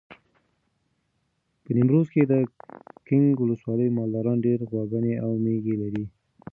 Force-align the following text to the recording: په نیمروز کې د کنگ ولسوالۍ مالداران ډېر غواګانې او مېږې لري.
په 1.63 1.69
نیمروز 1.75 2.07
کې 2.13 2.21
د 2.31 2.33
کنگ 3.07 3.29
ولسوالۍ 3.39 3.89
مالداران 3.97 4.37
ډېر 4.45 4.59
غواګانې 4.69 5.13
او 5.23 5.31
مېږې 5.43 5.75
لري. 5.81 6.05